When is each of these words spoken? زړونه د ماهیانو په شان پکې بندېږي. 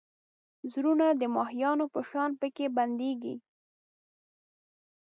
زړونه 0.71 1.07
د 1.21 1.23
ماهیانو 1.35 1.85
په 1.93 1.99
شان 2.09 2.29
پکې 2.39 2.65
بندېږي. 2.77 3.35